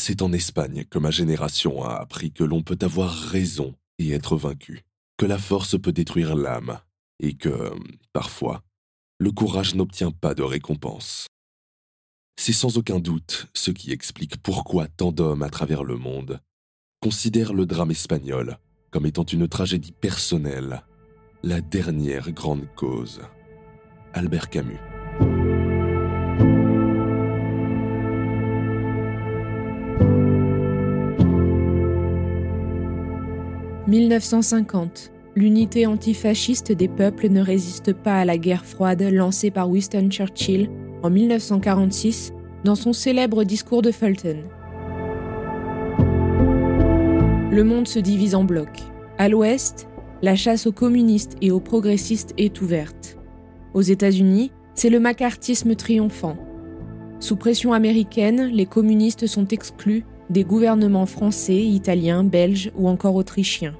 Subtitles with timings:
[0.00, 4.36] C'est en Espagne que ma génération a appris que l'on peut avoir raison et être
[4.36, 4.84] vaincu,
[5.16, 6.78] que la force peut détruire l'âme,
[7.18, 7.72] et que,
[8.12, 8.62] parfois,
[9.18, 11.26] le courage n'obtient pas de récompense.
[12.40, 16.40] C'est sans aucun doute ce qui explique pourquoi tant d'hommes à travers le monde
[17.00, 18.58] considèrent le drame espagnol
[18.92, 20.84] comme étant une tragédie personnelle,
[21.42, 23.20] la dernière grande cause.
[24.14, 24.97] Albert Camus.
[33.88, 35.12] 1950.
[35.34, 40.68] L'unité antifasciste des peuples ne résiste pas à la guerre froide lancée par Winston Churchill
[41.02, 44.42] en 1946 dans son célèbre discours de Fulton.
[47.50, 48.82] Le monde se divise en blocs.
[49.16, 49.88] À l'ouest,
[50.20, 53.16] la chasse aux communistes et aux progressistes est ouverte.
[53.72, 56.36] Aux États-Unis, c'est le macartisme triomphant.
[57.20, 63.74] Sous pression américaine, les communistes sont exclus des gouvernements français, italiens, belges ou encore autrichiens.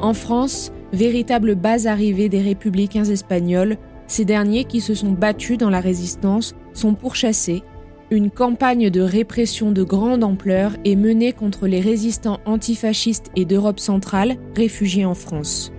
[0.00, 5.70] En France, véritable base arrivée des républicains espagnols, ces derniers qui se sont battus dans
[5.70, 7.62] la résistance sont pourchassés.
[8.10, 13.80] Une campagne de répression de grande ampleur est menée contre les résistants antifascistes et d'Europe
[13.80, 15.72] centrale réfugiés en France.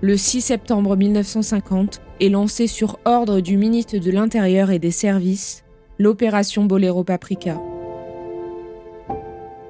[0.00, 5.64] Le 6 septembre 1950 est lancée sur ordre du ministre de l'Intérieur et des Services
[5.98, 7.60] l'opération Bolero Paprika.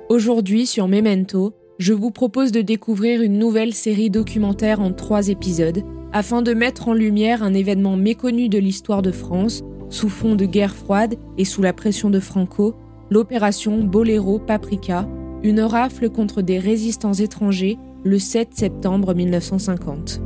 [0.09, 5.83] Aujourd'hui, sur Memento, je vous propose de découvrir une nouvelle série documentaire en trois épisodes
[6.15, 10.47] afin de mettre en lumière un événement méconnu de l'histoire de France, sous fond de
[10.47, 12.75] guerre froide et sous la pression de Franco,
[13.11, 15.07] l'opération Bolero Paprika,
[15.43, 20.23] une rafle contre des résistants étrangers le 7 septembre 1950.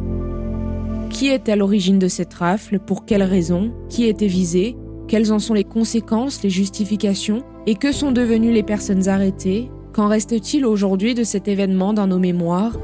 [1.11, 2.79] Qui est à l'origine de cette rafle?
[2.79, 4.77] Pour quelles raisons Qui était visé?
[5.13, 9.71] Quelles en sont les conséquences, les justifications et que sont devenues les personnes arrêtées?
[9.93, 12.79] Qu'en reste-t-il aujourd'hui de cet événement dans nos mémoires?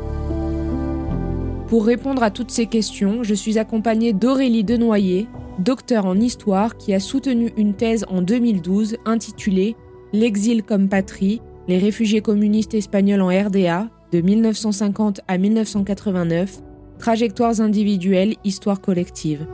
[1.68, 5.26] Pour répondre à toutes ces questions, je suis accompagnée d'Aurélie Denoyer,
[5.58, 9.74] docteur en histoire qui a soutenu une thèse en 2012 intitulée
[10.12, 16.60] L'exil comme patrie, les réfugiés communistes espagnols en RDA, de 1950 à 1989,
[16.98, 19.46] trajectoires individuelles, histoire collective.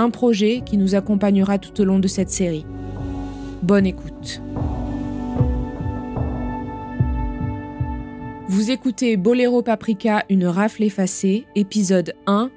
[0.00, 2.64] Un projet qui nous accompagnera tout au long de cette série.
[3.60, 4.40] Bonne écoute.
[8.48, 12.50] Vous écoutez Bolero Paprika, une rafle effacée, épisode 1,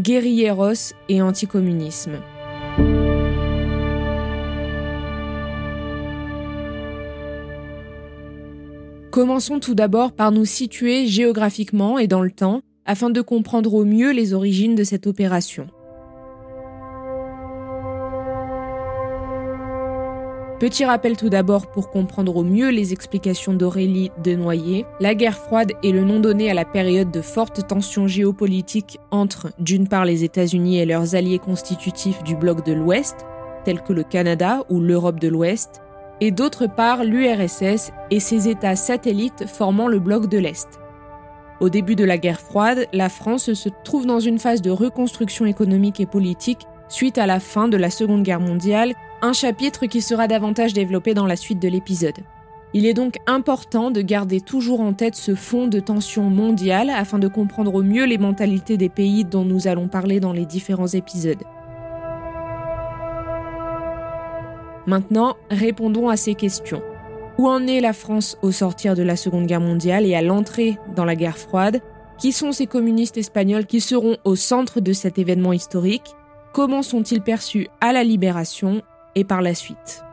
[0.00, 2.18] Guerrilleros et anticommunisme.
[9.12, 13.84] Commençons tout d'abord par nous situer géographiquement et dans le temps afin de comprendre au
[13.84, 15.68] mieux les origines de cette opération.
[20.60, 24.86] Petit rappel tout d'abord pour comprendre au mieux les explications d'Aurélie Denoyer.
[24.98, 29.52] La guerre froide est le nom donné à la période de fortes tensions géopolitiques entre,
[29.60, 33.24] d'une part, les États-Unis et leurs alliés constitutifs du bloc de l'Ouest,
[33.64, 35.80] tels que le Canada ou l'Europe de l'Ouest,
[36.20, 40.80] et d'autre part l'URSS et ses États satellites formant le bloc de l'Est.
[41.60, 45.46] Au début de la guerre froide, la France se trouve dans une phase de reconstruction
[45.46, 50.00] économique et politique suite à la fin de la Seconde Guerre mondiale un chapitre qui
[50.00, 52.18] sera davantage développé dans la suite de l'épisode.
[52.74, 57.18] Il est donc important de garder toujours en tête ce fond de tension mondiale afin
[57.18, 60.86] de comprendre au mieux les mentalités des pays dont nous allons parler dans les différents
[60.86, 61.42] épisodes.
[64.86, 66.82] Maintenant, répondons à ces questions.
[67.38, 70.78] Où en est la France au sortir de la Seconde Guerre mondiale et à l'entrée
[70.94, 71.80] dans la guerre froide?
[72.18, 76.14] Qui sont ces communistes espagnols qui seront au centre de cet événement historique?
[76.52, 78.82] Comment sont-ils perçus à la libération?
[79.24, 80.04] Par la suite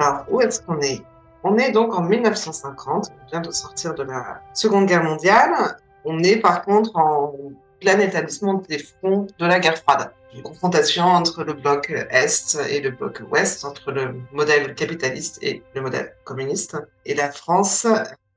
[0.00, 1.02] Alors, où est-ce qu'on est?
[1.44, 5.76] On est donc en 1950, on vient de sortir de la Seconde Guerre mondiale.
[6.04, 7.34] On est par contre en
[7.80, 10.12] plein établissement des fronts de la guerre froide.
[10.34, 15.62] Une confrontation entre le bloc Est et le bloc Ouest, entre le modèle capitaliste et
[15.74, 16.76] le modèle communiste.
[17.06, 17.86] Et la France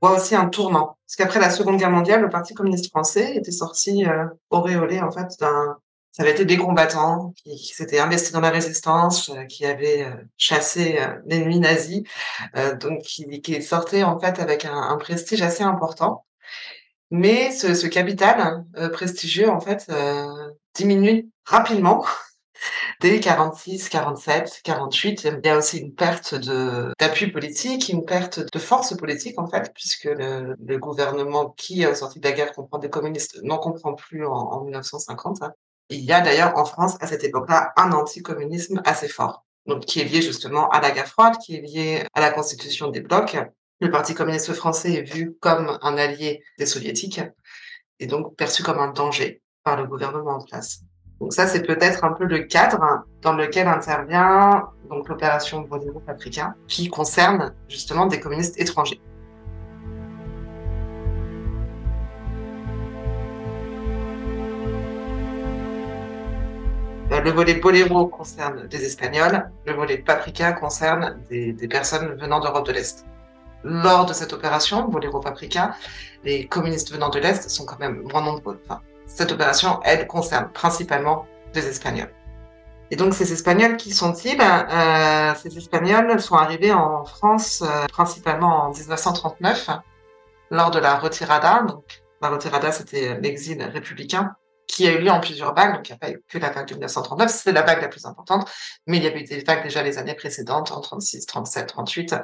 [0.00, 0.96] voit aussi un tournant.
[1.06, 5.10] Parce qu'après la Seconde Guerre mondiale, le Parti communiste français était sorti euh, auréolé en
[5.10, 5.76] fait d'un
[6.12, 10.14] ça avait été des combattants qui, s'étaient investis dans la résistance, euh, qui avaient euh,
[10.36, 12.04] chassé euh, l'ennemi nazi,
[12.80, 16.26] donc qui, sortaient en fait avec un, prestige assez important.
[17.10, 19.90] Mais ce, capital prestigieux en fait
[20.74, 22.04] diminue rapidement.
[23.00, 28.58] Dès 46, 47, 48, il y a aussi une perte d'appui politique, une perte de
[28.58, 33.40] force politique en fait, puisque le, gouvernement qui sorti de la guerre comprend des communistes
[33.42, 35.42] n'en comprend plus en 1950.
[35.92, 40.00] Il y a d'ailleurs en France, à cette époque-là, un anticommunisme assez fort, donc qui
[40.00, 43.36] est lié justement à la guerre froide, qui est lié à la constitution des blocs.
[43.80, 47.20] Le Parti communiste français est vu comme un allié des soviétiques
[48.00, 50.80] et donc perçu comme un danger par le gouvernement en place.
[51.20, 56.54] Donc ça, c'est peut-être un peu le cadre dans lequel intervient donc l'opération Boléro Paprika,
[56.68, 59.00] qui concerne justement des communistes étrangers.
[67.22, 72.72] Le volet Boléro concerne des Espagnols, le volet Paprika concerne des, personnes venant d'Europe de
[72.72, 73.06] l'Est.
[73.62, 75.76] Lors de cette opération, Boléro Paprika,
[76.24, 78.60] les communistes venant de l'Est sont quand même moins nombreux.
[79.06, 82.12] Cette opération, elle, concerne principalement des Espagnols.
[82.90, 88.64] Et donc, ces Espagnols, qui sont-ils euh, Ces Espagnols sont arrivés en France euh, principalement
[88.64, 89.70] en 1939,
[90.50, 91.62] lors de la retirada.
[91.68, 94.34] Donc, la retirada, c'était l'exil républicain
[94.66, 95.74] qui a eu lieu en plusieurs vagues.
[95.74, 97.88] Donc, il n'y a pas eu que la vague de 1939, c'est la vague la
[97.88, 98.50] plus importante,
[98.86, 102.14] mais il y avait eu des vagues déjà les années précédentes, en 36, 37, 38,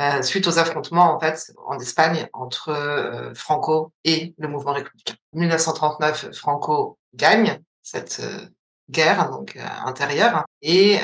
[0.00, 5.14] euh, suite aux affrontements, en fait, en Espagne, entre euh, Franco et le mouvement républicain.
[5.32, 8.46] 1939, Franco gagne cette euh,
[8.90, 10.98] guerre donc euh, intérieure et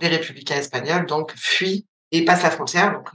[0.00, 3.10] les républicains espagnols donc fuient et passent la frontière donc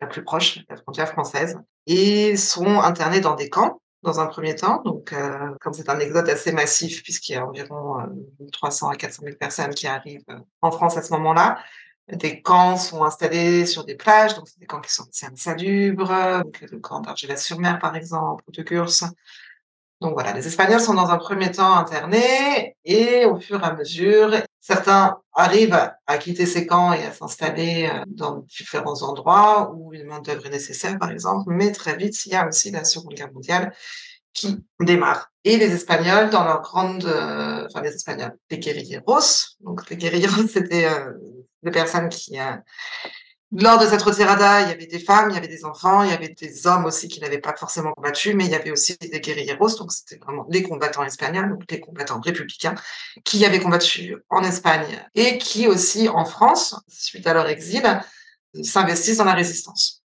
[0.00, 1.56] la plus proche la frontière française
[1.86, 4.82] et sont internés dans des camps dans un premier temps.
[4.82, 8.96] Donc euh, comme c'est un exode assez massif puisqu'il y a environ euh, 300 à
[8.96, 10.24] 400 000 personnes qui arrivent
[10.62, 11.58] en France à ce moment-là
[12.08, 16.60] des camps sont installés sur des plages, donc des camps qui sont assez insalubres, donc
[16.60, 18.92] le camp d'Argelès-sur-Mer par exemple, ou de Gurs,
[20.02, 23.72] donc voilà, les Espagnols sont dans un premier temps internés et au fur et à
[23.72, 24.30] mesure,
[24.66, 30.06] certains arrivent à quitter ces camps et à s'installer euh, dans différents endroits où une
[30.06, 31.44] main-d'œuvre est nécessaire, par exemple.
[31.48, 33.72] Mais très vite, il y a aussi la Seconde Guerre mondiale
[34.32, 35.30] qui démarre.
[35.44, 39.20] Et les Espagnols, dans leur grande, euh, enfin les Espagnols, les guerrilleros.
[39.60, 39.96] Donc les
[40.48, 41.12] c'était euh,
[41.62, 42.36] des personnes qui
[43.58, 46.10] lors de cette retirada, il y avait des femmes, il y avait des enfants, il
[46.10, 48.98] y avait des hommes aussi qui n'avaient pas forcément combattu, mais il y avait aussi
[48.98, 52.74] des guerrilleros, donc c'était vraiment les combattants espagnols, donc les combattants républicains,
[53.24, 57.82] qui avaient combattu en Espagne et qui aussi en France, suite à leur exil,
[58.62, 60.02] s'investissent dans la résistance.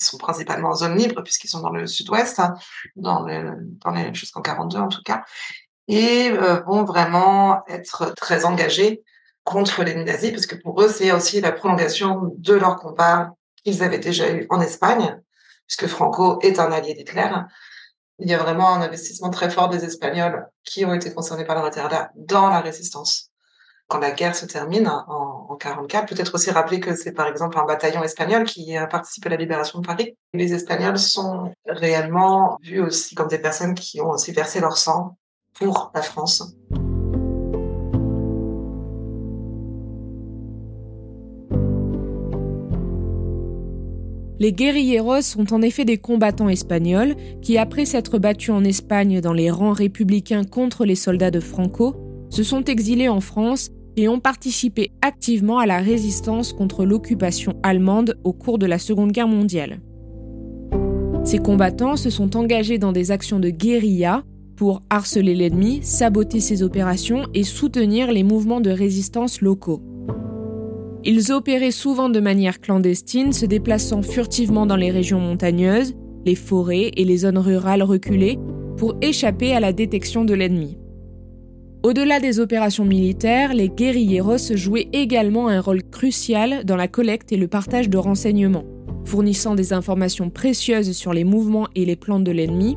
[0.00, 2.54] Ils sont principalement en zone libre puisqu'ils sont dans le sud-ouest, hein,
[2.96, 5.24] dans, le, dans les jusqu'en 42 en tout cas,
[5.86, 9.04] et euh, vont vraiment être très engagés
[9.48, 13.32] contre les nazis, parce que pour eux, c'est aussi la prolongation de leur combat
[13.64, 15.18] qu'ils avaient déjà eu en Espagne,
[15.66, 17.30] puisque Franco est un allié d'Hitler.
[18.18, 21.56] Il y a vraiment un investissement très fort des Espagnols qui ont été concernés par
[21.56, 23.30] la retirada dans la résistance.
[23.86, 27.58] Quand la guerre se termine en, en 44, peut-être aussi rappeler que c'est par exemple
[27.58, 30.14] un bataillon espagnol qui a participé à la libération de Paris.
[30.34, 35.16] Les Espagnols sont réellement vus aussi comme des personnes qui ont aussi versé leur sang
[35.54, 36.54] pour la France.
[44.40, 49.32] Les guerrilleros sont en effet des combattants espagnols qui, après s'être battus en Espagne dans
[49.32, 51.96] les rangs républicains contre les soldats de Franco,
[52.30, 58.16] se sont exilés en France et ont participé activement à la résistance contre l'occupation allemande
[58.22, 59.80] au cours de la Seconde Guerre mondiale.
[61.24, 64.22] Ces combattants se sont engagés dans des actions de guérilla
[64.54, 69.82] pour harceler l'ennemi, saboter ses opérations et soutenir les mouvements de résistance locaux.
[71.04, 75.94] Ils opéraient souvent de manière clandestine, se déplaçant furtivement dans les régions montagneuses,
[76.26, 78.38] les forêts et les zones rurales reculées
[78.76, 80.78] pour échapper à la détection de l'ennemi.
[81.84, 87.36] Au-delà des opérations militaires, les guerrilleros jouaient également un rôle crucial dans la collecte et
[87.36, 88.64] le partage de renseignements,
[89.04, 92.76] fournissant des informations précieuses sur les mouvements et les plans de l'ennemi.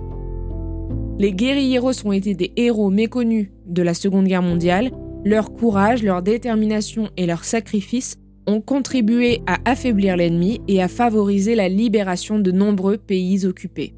[1.17, 4.91] Les guerrilleros ont été des héros méconnus de la Seconde Guerre mondiale.
[5.23, 8.15] Leur courage, leur détermination et leur sacrifice
[8.47, 13.93] ont contribué à affaiblir l'ennemi et à favoriser la libération de nombreux pays occupés.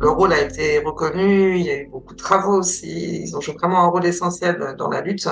[0.00, 3.42] Le rôle a été reconnu, il y a eu beaucoup de travaux aussi, ils ont
[3.42, 5.28] joué vraiment un rôle essentiel dans la lutte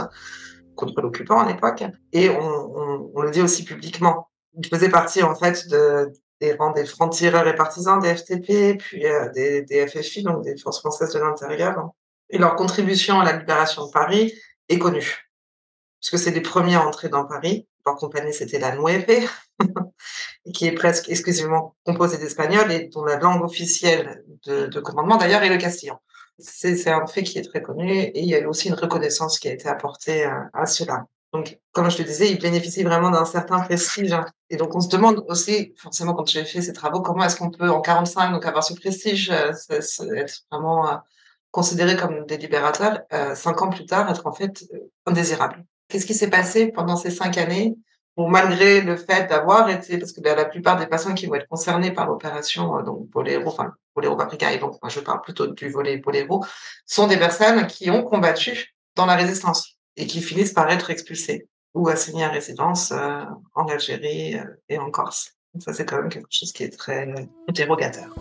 [0.76, 4.29] contre l'occupant à l'époque, et on, le dit aussi publiquement.
[4.62, 6.12] Ils faisaient partie en fait de,
[6.43, 10.59] des rangs des francs-tireurs et partisans des FTP, puis euh, des, des FFI, donc des
[10.59, 11.90] Forces françaises de l'intérieur.
[12.31, 14.35] Et leur contribution à la libération de Paris
[14.69, 15.31] est connue
[16.01, 17.67] puisque c'est les premiers à entrer dans Paris.
[17.87, 19.07] Leur compagnie, c'était la Nueve,
[20.55, 25.49] qui est presque exclusivement composée d'Espagnols et dont la langue officielle de, commandement, d'ailleurs, est
[25.49, 26.01] le castillan.
[26.39, 29.49] C'est un fait qui est très connu et il y a aussi une reconnaissance qui
[29.49, 31.07] a été apportée à, à cela.
[31.33, 34.15] Donc, comme je te disais, ils bénéficient vraiment d'un certain prestige.
[34.49, 37.51] Et donc, on se demande aussi, forcément, quand j'ai fait ces travaux, comment est-ce qu'on
[37.51, 39.53] peut, en 45, donc avoir ce prestige, euh,
[40.17, 41.03] être vraiment
[41.50, 44.64] euh, considéré comme des libérateurs, euh, cinq ans plus tard, être en fait
[45.07, 45.64] indésirable.
[45.88, 47.76] Qu'est-ce qui s'est passé pendant ces cinq années
[48.16, 51.49] pour malgré le fait d'avoir été, parce que la plupart des personnes qui vont être
[51.49, 55.47] concernées par l'opération, euh, donc Boléro, enfin Boléro Paprika, et donc moi je parle plutôt
[55.47, 56.45] du volet Boléro,
[56.87, 61.49] sont des personnes qui ont combattu dans la résistance et qui finissent par être expulsées
[61.75, 63.23] ou assignées à résidence euh,
[63.54, 65.37] en Algérie euh, et en Corse.
[65.59, 67.12] Ça c'est quand même quelque chose qui est très
[67.49, 68.14] interrogateur.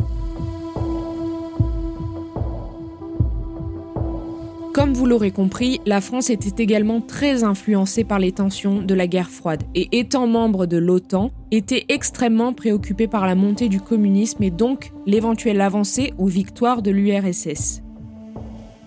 [4.79, 9.07] Comme vous l'aurez compris, la France était également très influencée par les tensions de la
[9.07, 14.41] guerre froide et étant membre de l'OTAN, était extrêmement préoccupée par la montée du communisme
[14.41, 17.81] et donc l'éventuelle avancée ou victoire de l'URSS.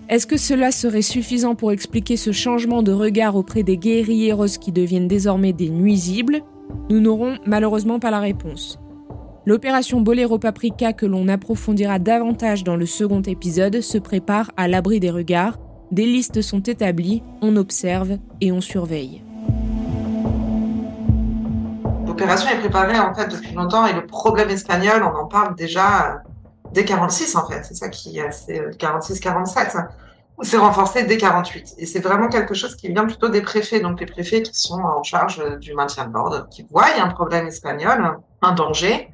[0.09, 4.71] Est-ce que cela serait suffisant pour expliquer ce changement de regard auprès des guerrilleros qui
[4.71, 6.41] deviennent désormais des nuisibles?
[6.89, 8.79] Nous n'aurons malheureusement pas la réponse.
[9.45, 14.99] L'opération Bolero Paprika que l'on approfondira davantage dans le second épisode se prépare à l'abri
[14.99, 15.59] des regards
[15.93, 19.21] des listes sont établies, on observe et on surveille.
[22.07, 26.23] L'opération est préparée en fait depuis longtemps et le problème espagnol, on en parle déjà
[26.71, 27.63] dès 46 en fait.
[27.63, 29.87] C'est ça qui c'est 46-47.
[30.41, 33.99] C'est renforcé dès 48 et c'est vraiment quelque chose qui vient plutôt des préfets, donc
[33.99, 38.17] les préfets qui sont en charge du maintien de l'ordre, qui voient un problème espagnol,
[38.43, 39.09] un danger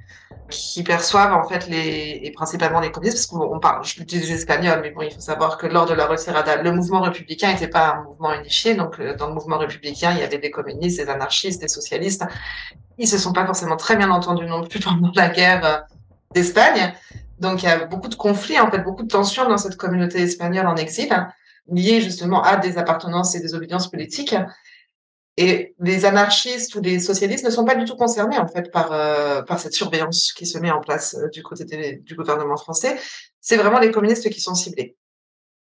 [0.49, 4.79] qui perçoivent en fait les et principalement les communistes parce qu'on parle je dis espagnol
[4.81, 7.93] mais bon il faut savoir que lors de la retirada le mouvement républicain n'était pas
[7.93, 11.09] un mouvement unifié donc euh, dans le mouvement républicain il y avait des communistes des
[11.09, 12.25] anarchistes des socialistes.
[12.97, 15.77] Ils se sont pas forcément très bien entendus non plus pendant la guerre euh,
[16.33, 16.93] d'Espagne.
[17.39, 20.21] Donc il y a beaucoup de conflits en fait beaucoup de tensions dans cette communauté
[20.21, 21.09] espagnole en exil
[21.71, 24.35] liées justement à des appartenances et des obédiences politiques
[25.39, 28.91] et les anarchistes ou les socialistes ne sont pas du tout concernés en fait par
[28.91, 31.63] euh, par cette surveillance qui se met en place euh, du côté
[31.95, 32.99] du gouvernement français.
[33.39, 34.97] C'est vraiment les communistes qui sont ciblés.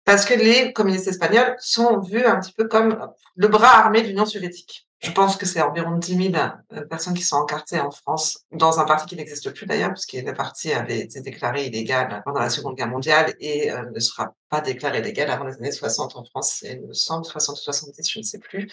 [0.04, 4.08] Parce que les communistes espagnols sont vus un petit peu comme le bras armé de
[4.08, 4.86] l'Union soviétique.
[5.00, 8.82] Je pense que c'est environ 10 000 euh, personnes qui sont encartées en France dans
[8.82, 12.50] un parti qui n'existe plus d'ailleurs, puisque le parti avait été déclaré illégal pendant la
[12.50, 16.64] Seconde Guerre mondiale et ne sera pas déclaré légal avant les années 60 en France,
[16.64, 18.70] et il me semble 60 70, je ne sais plus.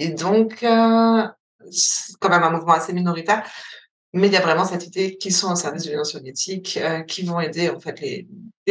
[0.00, 1.28] Et donc, euh,
[1.70, 3.44] c'est quand même un mouvement assez minoritaire,
[4.14, 7.02] mais il y a vraiment cette idée qu'ils sont au service de l'Union soviétique, euh,
[7.02, 8.26] qui vont aider en fait les,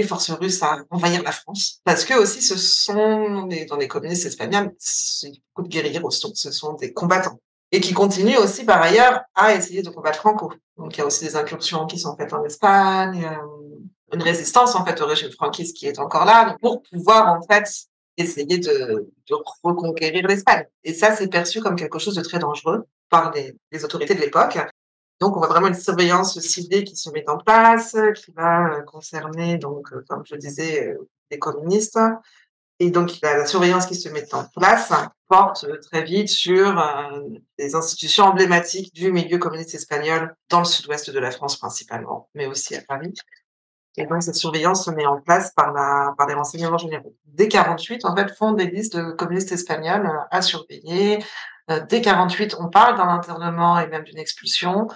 [0.07, 4.25] forces russes à envahir la France, parce que aussi ce sont des, dans les communistes
[4.25, 4.71] espagnols,
[5.53, 7.38] beaucoup de guerriers donc ce sont des combattants
[7.74, 10.53] et qui continuent aussi par ailleurs à essayer de combattre Franco.
[10.77, 14.74] Donc il y a aussi des incursions qui sont faites en Espagne, euh, une résistance
[14.74, 17.88] en fait au régime franquiste qui est encore là, pour pouvoir en fait
[18.19, 19.09] essayer de,
[19.63, 20.65] reconquérir l'Espagne.
[20.83, 24.57] Et ça, c'est perçu comme quelque chose de très dangereux par les, autorités de l'époque.
[25.19, 28.81] Donc, on voit vraiment une surveillance ciblée qui se met en place, qui va euh,
[28.83, 31.99] concerner, donc, euh, comme je disais, euh, les communistes.
[32.79, 34.93] Et donc, la surveillance qui se met en place
[35.27, 36.81] porte très vite sur
[37.57, 42.45] des institutions emblématiques du milieu communiste espagnol dans le sud-ouest de la France principalement, mais
[42.47, 43.13] aussi à Paris.
[43.99, 47.13] Et donc, cette surveillance se met en place par, la, par les renseignements généraux.
[47.25, 51.21] Dès 48, en fait, font des listes de communistes espagnols euh, à surveiller.
[51.69, 54.87] Euh, dès 48, on parle d'un internement et même d'une expulsion.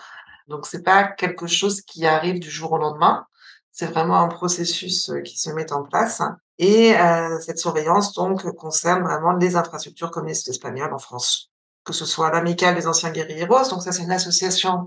[0.47, 3.27] Donc, c'est pas quelque chose qui arrive du jour au lendemain.
[3.73, 6.21] C'est vraiment un processus euh, qui se met en place.
[6.57, 6.93] Et
[7.41, 11.51] cette surveillance, donc, concerne vraiment les infrastructures communistes espagnoles en France.
[11.83, 14.85] Que ce soit l'amicale des anciens guerrilleros, donc ça, c'est une association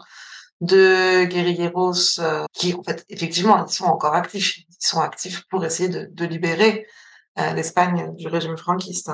[0.61, 4.59] de guerrilleros euh, qui, en fait, effectivement, ils sont encore actifs.
[4.59, 6.87] Ils sont actifs pour essayer de, libérer
[7.39, 9.11] euh, l'Espagne du régime franquiste.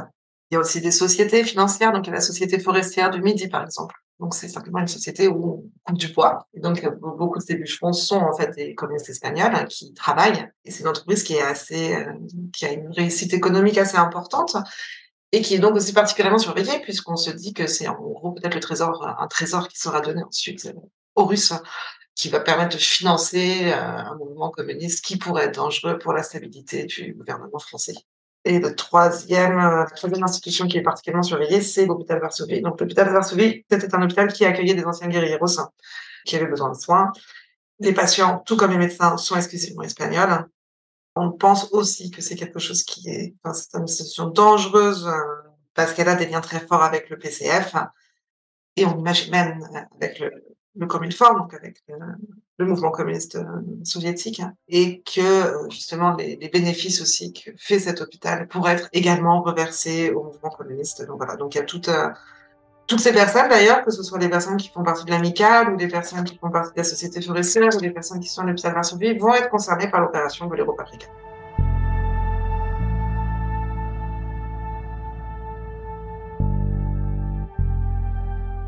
[0.51, 3.23] Il y a aussi des sociétés financières, donc il y a la société forestière du
[3.23, 3.95] Midi, par exemple.
[4.21, 6.47] Donc c'est simplement une société où on coupe du bois.
[6.55, 10.49] Et donc beaucoup de ces bûcherons sont en fait des communistes espagnols qui travaillent.
[10.65, 12.13] Et c'est une entreprise qui est assez, euh,
[12.53, 14.57] qui a une réussite économique assez importante
[15.33, 18.55] et qui est donc aussi particulièrement surveillée puisqu'on se dit que c'est en gros peut-être
[18.55, 20.69] le trésor, un trésor qui sera donné ensuite
[21.23, 21.55] aux Russes
[22.15, 26.23] qui va permettre de financer euh, un mouvement communiste qui pourrait être dangereux pour la
[26.23, 27.95] stabilité du gouvernement français.
[28.45, 32.61] Et troisième, euh, la troisième institution qui est particulièrement surveillée, c'est l'hôpital Varsovie.
[32.61, 35.47] Donc l'hôpital Varsovie, c'était un hôpital qui accueillait des anciens guerrieros
[36.25, 37.13] qui avaient besoin de soins.
[37.81, 40.47] Les patients, tout comme les médecins, sont exclusivement espagnols.
[41.15, 45.13] On pense aussi que c'est quelque chose qui est, c'est une institution dangereuse euh,
[45.75, 47.75] parce qu'elle a des liens très forts avec le PCF.
[48.77, 49.61] Et on imagine même
[49.95, 50.31] avec le,
[50.77, 51.95] le Communfort, donc avec euh,
[52.59, 53.45] le mouvement communiste euh,
[53.85, 59.43] soviétique, et que euh, justement les, bénéfices aussi que fait cet hôpital pourraient être également
[59.43, 61.07] reversés au mouvement communiste.
[61.07, 61.91] Donc voilà, donc il y a toutes
[62.89, 65.77] toutes ces personnes d'ailleurs, que ce soit les personnes qui font partie de l'amicale ou
[65.77, 68.45] des personnes qui font partie de la société forestière ou des personnes qui sont à
[68.45, 71.07] l'hôpital Varsovie, vont être concernées par l'opération Bolero Paprika.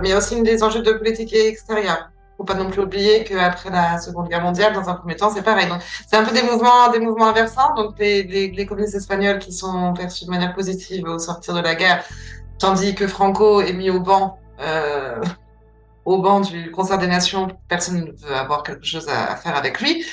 [0.05, 2.11] Mais il y aussi des enjeux de politique extérieure.
[2.37, 5.41] Faut pas non plus oublier qu'après la Seconde Guerre mondiale, dans un premier temps, c'est
[5.41, 5.67] pareil.
[6.07, 7.75] C'est un peu des mouvements, des mouvements inversants.
[7.75, 12.05] Donc, les, communistes espagnols qui sont perçus de manière positive au sortir de la guerre,
[12.59, 15.23] tandis que Franco est mis au banc, euh,
[16.05, 19.81] au banc du concert des nations, personne ne veut avoir quelque chose à, faire avec
[19.81, 20.05] lui.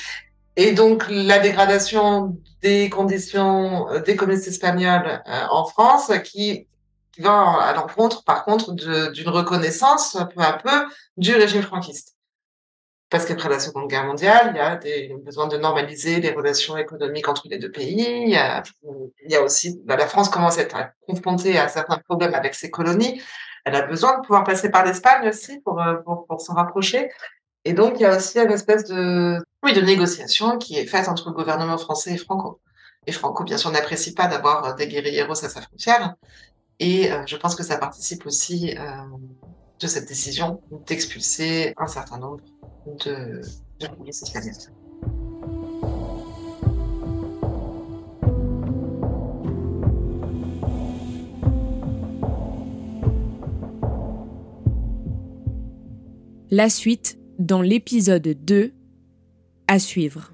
[0.56, 6.70] Et donc, la dégradation des conditions euh, des communistes espagnols euh, en France, qui
[7.12, 10.86] qui va à l'encontre, par contre, d'une reconnaissance peu à peu
[11.18, 12.16] du régime franquiste.
[13.10, 16.78] Parce qu'après la Seconde Guerre mondiale, il y a des, besoin de normaliser les relations
[16.78, 18.24] économiques entre les deux pays.
[18.24, 22.56] Il y a, aussi, bah, la France commence à être confrontée à certains problèmes avec
[22.56, 23.22] ses colonies.
[23.66, 27.12] Elle a besoin de pouvoir passer par l'Espagne aussi pour, euh, pour, pour s'en rapprocher.
[27.66, 31.10] Et donc, il y a aussi une espèce de, oui, de négociation qui est faite
[31.10, 32.62] entre le gouvernement français et Franco.
[33.08, 36.16] Et Franco, bien sûr, n'apprécie pas d'avoir des guérilleros à sa frontière.
[36.80, 38.84] Et euh, je pense que ça participe aussi euh,
[39.80, 42.42] de cette décision d'expulser un certain nombre
[43.06, 43.42] de.
[56.54, 58.74] La suite dans l'épisode 2
[59.68, 60.34] à suivre.